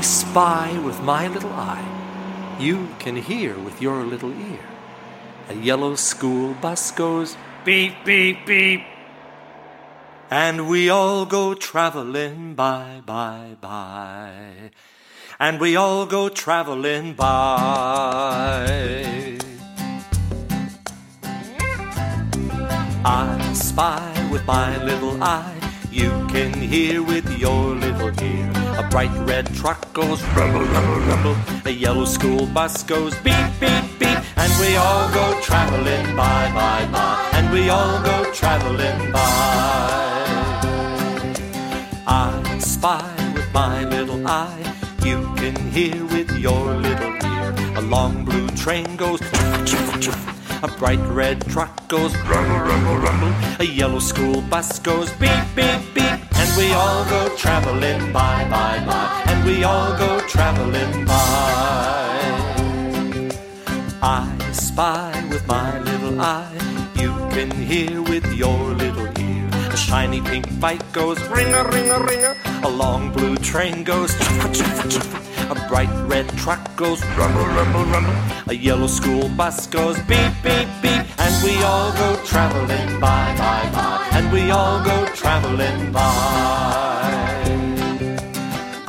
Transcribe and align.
spy 0.00 0.78
with 0.84 1.02
my 1.02 1.28
little 1.28 1.52
eye. 1.52 2.56
You 2.58 2.88
can 2.98 3.16
hear 3.16 3.58
with 3.58 3.82
your 3.82 4.04
little 4.04 4.32
ear. 4.32 4.64
A 5.48 5.54
yellow 5.54 5.94
school 5.94 6.54
bus 6.54 6.90
goes 6.90 7.36
beep, 7.64 8.04
beep, 8.04 8.46
beep. 8.46 8.82
And 10.30 10.68
we 10.68 10.88
all 10.88 11.26
go 11.26 11.54
traveling 11.54 12.54
by, 12.54 13.02
by, 13.04 13.56
by. 13.60 14.72
And 15.38 15.60
we 15.60 15.76
all 15.76 16.06
go 16.06 16.28
traveling 16.28 17.14
by. 17.14 18.66
I 23.04 23.52
spy 23.52 24.28
with 24.32 24.44
my 24.46 24.82
little 24.82 25.22
eye. 25.22 25.65
You 25.96 26.10
can 26.28 26.52
hear 26.52 27.02
with 27.02 27.38
your 27.38 27.74
little 27.74 28.12
ear. 28.22 28.50
A 28.76 28.86
bright 28.90 29.10
red 29.26 29.46
truck 29.54 29.80
goes 29.94 30.22
rumble, 30.36 30.60
rumble, 30.60 31.00
rumble. 31.08 31.36
A 31.64 31.70
yellow 31.70 32.04
school 32.04 32.44
bus 32.44 32.82
goes 32.82 33.14
beep, 33.24 33.48
beep, 33.58 33.82
beep. 33.98 34.18
And 34.36 34.52
we 34.60 34.76
all 34.76 35.10
go 35.14 35.40
traveling 35.40 36.14
by, 36.14 36.52
by, 36.52 36.86
by. 36.92 37.30
And 37.32 37.50
we 37.50 37.70
all 37.70 38.02
go 38.02 38.30
traveling 38.34 39.10
by. 39.10 39.20
I 42.06 42.58
spy 42.58 43.32
with 43.34 43.50
my 43.54 43.84
little 43.84 44.28
eye. 44.28 44.74
You 45.02 45.22
can 45.36 45.56
hear 45.70 46.04
with 46.04 46.30
your 46.38 46.74
little 46.74 47.14
ear. 47.24 47.54
A 47.78 47.80
long 47.80 48.22
blue 48.22 48.48
train 48.48 48.96
goes. 48.96 49.22
A 50.62 50.68
bright 50.78 51.00
red 51.10 51.46
truck 51.48 51.86
goes 51.86 52.16
rumble, 52.18 52.58
rumble, 52.58 52.96
rumble. 52.96 53.32
A 53.60 53.64
yellow 53.64 53.98
school 53.98 54.40
bus 54.40 54.78
goes 54.78 55.10
beep, 55.12 55.44
beep, 55.54 55.80
beep. 55.94 56.18
And 56.34 56.56
we 56.56 56.72
all 56.72 57.04
go 57.04 57.28
traveling 57.36 58.12
by, 58.12 58.44
by, 58.48 58.82
by. 58.86 59.24
And 59.26 59.44
we 59.44 59.64
all 59.64 59.96
go 59.98 60.18
traveling 60.20 61.04
by. 61.04 62.06
I 64.02 64.50
spy 64.52 65.24
with 65.28 65.46
my 65.46 65.78
little 65.80 66.20
eye. 66.20 66.50
You 66.94 67.12
can 67.36 67.50
hear 67.50 68.00
with 68.00 68.26
your 68.34 68.72
little 68.74 69.06
ear. 69.20 69.48
A 69.52 69.76
shiny 69.76 70.22
pink 70.22 70.58
bike 70.58 70.90
goes 70.92 71.20
ring 71.28 71.52
a 71.52 71.64
ring 71.64 71.90
a 71.90 72.00
ring 72.00 72.24
a. 72.24 72.34
A 72.64 72.70
long 72.70 73.12
blue 73.12 73.36
train 73.36 73.84
goes 73.84 74.10
chuffa 74.12 74.48
chuffa 74.54 74.88
chuffa. 74.90 75.35
A 75.48 75.54
bright 75.68 75.90
red 76.08 76.28
truck 76.36 76.60
goes 76.74 77.00
rumble 77.16 77.46
rumble 77.46 77.84
rumble. 77.84 78.14
A 78.48 78.54
yellow 78.54 78.88
school 78.88 79.28
bus 79.28 79.68
goes 79.68 79.96
beep 80.08 80.32
beep 80.42 80.66
beep. 80.82 81.04
And 81.18 81.34
we 81.44 81.62
all 81.62 81.92
go 81.92 82.16
traveling 82.24 82.98
by 82.98 83.32
by 83.38 83.70
by. 83.70 84.08
And 84.10 84.32
we 84.32 84.50
all 84.50 84.82
go 84.84 85.06
traveling 85.14 85.92
by. 85.92 86.02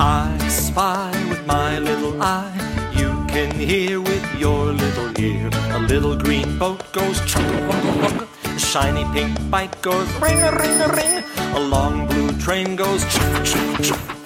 I 0.00 0.36
spy 0.48 1.12
with 1.28 1.46
my 1.46 1.78
little 1.78 2.20
eye. 2.20 2.52
You 2.92 3.24
can 3.28 3.52
hear 3.52 4.00
with 4.00 4.26
your 4.34 4.72
little 4.72 5.16
ear. 5.20 5.50
A 5.70 5.78
little 5.78 6.16
green 6.16 6.58
boat 6.58 6.82
goes 6.92 7.20
chugga 7.20 7.58
wugga 7.68 7.92
wugga. 8.02 8.56
A 8.56 8.58
shiny 8.58 9.04
pink 9.14 9.38
bike 9.48 9.80
goes 9.80 10.08
ring 10.20 10.40
ring 10.40 10.78
ring. 10.98 11.24
A 11.54 11.60
long 11.60 12.08
blue 12.08 12.32
train 12.40 12.74
goes 12.74 13.04
chuff 13.04 13.44
chuff 13.44 13.82
chuff. 13.82 14.17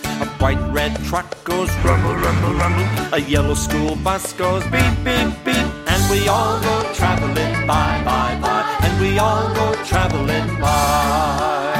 Bright 0.42 0.58
red 0.74 0.96
truck 1.04 1.28
goes 1.44 1.70
rumble 1.84 2.16
rumble 2.16 2.54
rumble. 2.54 3.14
A 3.14 3.20
yellow 3.20 3.54
school 3.54 3.94
bus 3.94 4.32
goes 4.32 4.64
beep 4.74 4.96
beep 5.04 5.30
beep. 5.44 5.66
And 5.86 6.02
we 6.10 6.26
all 6.26 6.60
go 6.60 6.92
traveling 6.94 7.64
by 7.64 8.02
by 8.02 8.36
by. 8.42 8.60
And 8.82 9.00
we 9.00 9.20
all 9.20 9.54
go 9.54 9.72
traveling 9.84 10.48
by. 10.60 11.78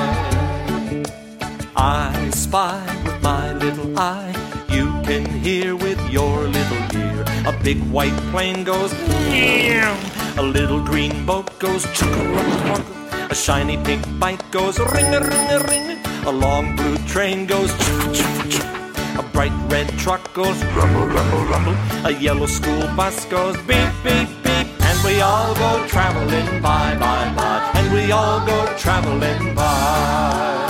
I 1.74 2.30
spy 2.30 2.78
with 3.02 3.20
my 3.20 3.52
little 3.54 3.98
eye. 3.98 4.32
You 4.68 4.86
can 5.02 5.26
hear 5.42 5.74
with 5.74 5.98
your 6.08 6.46
little 6.46 6.82
ear. 7.02 7.24
A 7.44 7.52
big 7.64 7.82
white 7.90 8.16
plane 8.30 8.62
goes 8.62 8.94
meow. 9.26 9.98
A 10.36 10.42
little 10.42 10.80
green 10.80 11.26
boat 11.26 11.50
goes 11.58 11.84
chugga 11.86 13.28
A 13.28 13.34
shiny 13.34 13.76
pink 13.82 14.06
bike 14.20 14.48
goes 14.52 14.78
ring 14.78 15.12
a 15.12 15.20
ring 15.20 15.50
a 15.50 15.58
ring. 15.66 16.01
A 16.24 16.30
long 16.30 16.76
blue 16.76 16.96
train 16.98 17.46
goes 17.46 17.68
chuff 17.78 18.14
chuff 18.14 18.50
chuff. 18.50 19.18
A 19.18 19.22
bright 19.32 19.52
red 19.68 19.88
truck 19.98 20.32
goes 20.32 20.56
rumble 20.66 21.06
rumble 21.06 21.44
rumble. 21.46 21.74
A 22.06 22.12
yellow 22.12 22.46
school 22.46 22.86
bus 22.94 23.24
goes 23.24 23.56
beep 23.66 23.90
beep 24.04 24.28
beep. 24.44 24.66
And 24.80 25.04
we 25.04 25.20
all 25.20 25.52
go 25.56 25.84
traveling 25.88 26.62
by 26.62 26.94
by 26.94 27.34
by. 27.34 27.72
And 27.74 27.92
we 27.92 28.12
all 28.12 28.38
go 28.46 28.72
traveling 28.78 29.54
by. 29.56 30.62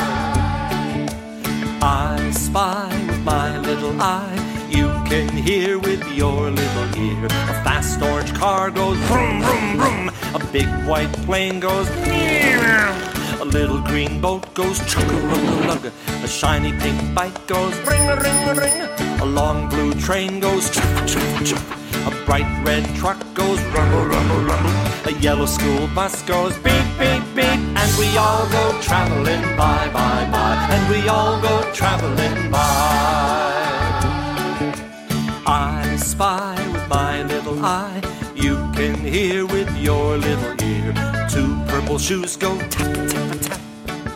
I 1.82 2.30
spy 2.32 2.88
with 3.06 3.22
my 3.22 3.58
little 3.58 4.00
eye. 4.00 4.66
You 4.70 4.88
can 5.04 5.28
hear 5.36 5.78
with 5.78 6.02
your 6.12 6.50
little 6.50 6.98
ear. 6.98 7.26
A 7.26 7.56
fast 7.62 8.00
orange 8.00 8.32
car 8.32 8.70
goes 8.70 8.96
vroom, 9.08 9.42
vroom, 9.42 9.76
vroom. 9.76 10.10
A 10.34 10.38
big 10.50 10.69
white 10.88 11.12
plane 11.24 11.60
goes 11.60 11.90
meow. 12.06 13.12
A 13.42 13.44
little 13.44 13.80
green 13.80 14.20
boat 14.20 14.54
goes 14.54 14.78
chugga 14.80 15.19
lugga 15.28 15.54
lugga. 15.69 15.91
A 16.22 16.28
shiny 16.28 16.72
pink 16.78 17.12
bike 17.12 17.47
goes 17.48 17.76
ring 17.88 18.03
a 19.22 19.25
long 19.25 19.69
blue 19.69 19.94
train 19.94 20.38
goes 20.41 20.70
chuff 20.70 21.06
chuff 21.06 21.44
chuff. 21.44 22.06
A 22.06 22.25
bright 22.25 22.47
red 22.64 22.84
truck 22.94 23.19
goes 23.34 23.60
rumble 23.75 24.06
rumble 24.06 24.42
rumble. 24.42 24.70
A 25.06 25.12
yellow 25.20 25.47
school 25.47 25.88
bus 25.94 26.22
goes 26.22 26.54
beep 26.58 26.86
beep 27.00 27.22
beep. 27.34 27.60
And 27.81 27.91
we 27.98 28.16
all 28.16 28.47
go 28.50 28.81
traveling 28.81 29.42
by 29.56 29.88
by 29.92 30.28
by. 30.31 30.69
And 30.70 30.82
we 30.92 31.08
all 31.08 31.41
go 31.41 31.69
traveling 31.72 32.50
by. 32.50 32.60
I 35.47 35.97
spy 35.97 36.54
with 36.72 36.88
my 36.88 37.22
little 37.22 37.64
eye. 37.64 38.02
You 38.34 38.56
can 38.75 38.94
hear 38.94 39.47
with 39.47 39.70
your 39.78 40.19
little 40.19 40.54
ear. 40.62 40.94
Two 41.28 41.56
purple 41.66 41.98
shoes 41.98 42.36
go 42.36 42.56
tap 42.69 43.08
tap. 43.08 43.22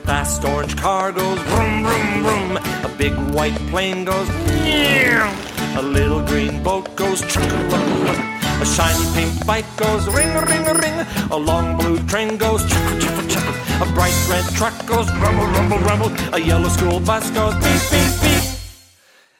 Fast 0.06 0.44
orange 0.44 0.76
car 0.76 1.10
goes 1.10 1.38
vroom 1.50 1.82
vroom 1.82 2.22
vroom. 2.22 2.56
A 2.84 2.90
big 2.96 3.12
white 3.34 3.58
plane 3.70 4.04
goes 4.04 4.28
meow. 4.46 5.34
A 5.76 5.82
little 5.82 6.22
green 6.22 6.62
boat 6.62 6.94
goes 6.94 7.22
lugga. 7.22 8.62
A 8.62 8.64
shiny 8.64 9.06
pink 9.16 9.44
bike 9.44 9.66
goes 9.76 10.06
ring 10.06 10.32
ring 10.48 10.64
ring. 10.82 10.98
A 11.32 11.36
long 11.36 11.76
blue 11.76 11.98
train 12.06 12.36
goes 12.36 12.62
chugga 12.70 13.00
chugga 13.00 13.24
chugga. 13.32 13.52
A 13.82 13.92
bright 13.94 14.16
red 14.30 14.44
truck 14.54 14.76
goes 14.86 15.10
rumble 15.22 15.48
rumble 15.48 15.78
rumble. 15.78 16.12
A 16.32 16.38
yellow 16.38 16.68
school 16.68 17.00
bus 17.00 17.28
goes 17.30 17.54
beep 17.54 17.82
beep 17.90 18.12
beep. 18.22 18.44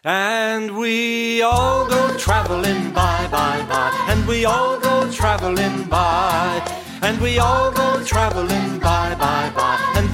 And 0.03 0.76
we 0.76 1.43
all 1.43 1.87
go 1.87 2.16
traveling 2.19 2.93
by, 2.93 3.28
by, 3.31 3.65
by. 3.69 3.88
And 4.09 4.26
we 4.26 4.44
all 4.44 4.81
go 4.81 5.09
traveling 5.12 5.84
by. 5.84 6.60
And 7.03 7.21
we 7.21 7.38
all 7.38 7.71
go 7.71 8.03
traveling 8.03 8.66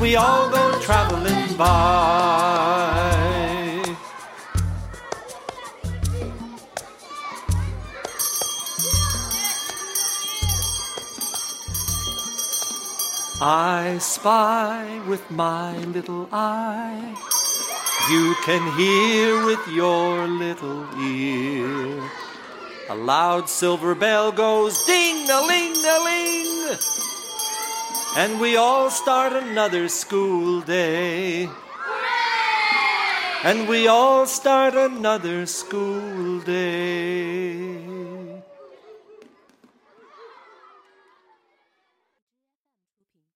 we 0.03 0.17
all 0.17 0.51
go 0.51 0.81
traveling 0.81 1.57
by. 1.57 1.71
I 13.41 13.99
spy 14.01 15.01
with 15.07 15.31
my 15.31 15.79
little 15.85 16.29
eye. 16.33 17.15
You 18.11 18.35
can 18.45 18.62
hear 18.77 19.47
with 19.47 19.65
your 19.69 20.27
little 20.27 20.85
ear. 21.01 22.11
A 22.91 22.97
loud 22.97 23.49
silver 23.49 23.95
bell 23.95 24.33
goes 24.33 24.85
ding 24.85 25.31
a 25.31 25.41
ling 25.43 25.76
a 25.76 25.99
ling. 26.05 26.51
And 28.14 28.38
we 28.38 28.56
all 28.56 28.91
start 28.91 29.32
another 29.32 29.88
school 29.88 30.61
day. 30.61 31.49
And 33.43 33.67
we 33.67 33.88
all 33.88 34.26
start 34.26 34.75
another 34.75 35.47
school 35.47 36.41
day. 36.41 38.01